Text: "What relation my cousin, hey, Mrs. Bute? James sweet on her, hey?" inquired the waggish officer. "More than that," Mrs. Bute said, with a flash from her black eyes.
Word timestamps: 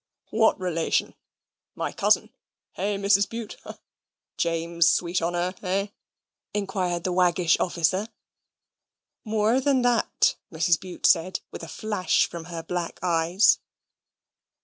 "What 0.31 0.59
relation 0.59 1.13
my 1.75 1.91
cousin, 1.91 2.33
hey, 2.71 2.97
Mrs. 2.97 3.29
Bute? 3.29 3.55
James 4.35 4.89
sweet 4.89 5.21
on 5.21 5.35
her, 5.35 5.53
hey?" 5.61 5.93
inquired 6.55 7.03
the 7.03 7.13
waggish 7.13 7.55
officer. 7.59 8.07
"More 9.23 9.61
than 9.61 9.83
that," 9.83 10.37
Mrs. 10.51 10.79
Bute 10.79 11.05
said, 11.05 11.41
with 11.51 11.61
a 11.61 11.67
flash 11.67 12.25
from 12.27 12.45
her 12.45 12.63
black 12.63 12.97
eyes. 13.03 13.59